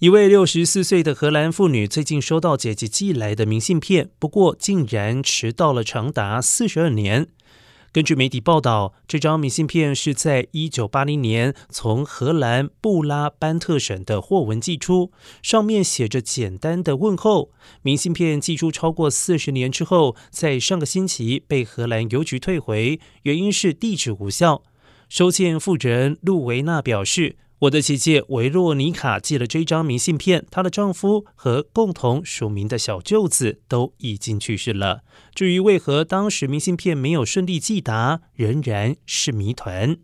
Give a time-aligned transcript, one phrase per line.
[0.00, 7.28] 一位六十四岁的荷兰妇女最近收到姐姐寄来的明信片，不过竟然迟到了长达四十二年。
[7.92, 17.52] 根据媒体报道，这张明信片是在一九八零年从荷兰布拉班特省的霍文寄出，上面写着简单的问候。
[17.82, 24.64] 明信片寄出超过四十年之后，在上个星期被荷兰邮局退回，原因是地址无效。
[25.08, 27.36] 收件负责人路维纳表示。
[27.64, 35.00] 我的姐姐维洛尼卡寄了这张明信片，她的丈夫和共同署名的小舅子都已经去世了。
[35.34, 39.96] 至于为何当时明信片没有顺利寄达，仍然是谜团。